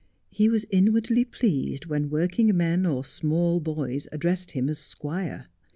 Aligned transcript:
He 0.31 0.49
was 0.49 0.65
inwardly 0.71 1.23
pleased 1.23 1.85
when 1.85 2.09
working 2.09 2.57
men 2.57 2.87
or 2.87 3.05
small 3.05 3.59
boys 3.59 4.07
addressed 4.11 4.53
him 4.53 4.67
as 4.67 4.79
squire. 4.79 5.45